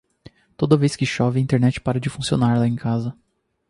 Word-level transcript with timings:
Toda 0.57 0.75
vez 0.77 0.95
que 0.95 1.05
chove 1.05 1.37
a 1.37 1.43
Internet 1.43 1.79
para 1.79 1.99
de 1.99 2.09
funcionar 2.09 2.57
lá 2.57 2.65
em 2.67 2.75
casa. 2.75 3.15